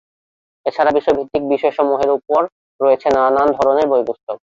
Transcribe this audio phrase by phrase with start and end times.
[0.65, 2.41] এছাড়া বিষয়ভিত্তিক বিষয় সমুহের উপর
[2.79, 4.37] রয়েছে নানান ধরনের বই পুস্তক।